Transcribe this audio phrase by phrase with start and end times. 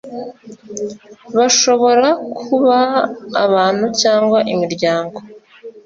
[1.37, 2.07] Bashobora
[2.43, 2.79] kuba
[3.45, 5.17] abantu cyangwa imiryango